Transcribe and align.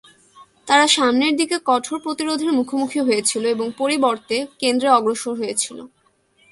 তারা 0.67 0.85
সামনের 0.87 1.33
দিকে 1.35 1.57
কঠোর 1.65 1.97
প্রতিরোধের 1.99 2.51
মুখোমুখি 2.51 2.99
হয়েছিল 2.99 3.43
এবং 3.45 3.67
পরিবর্তে 3.77 4.37
কেন্দ্রে 4.59 4.89
অগ্রসর 4.89 5.33
হয়েছিল। 5.35 5.77